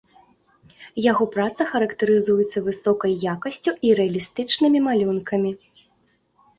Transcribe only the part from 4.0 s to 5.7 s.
рэалістычнымі малюнкамі.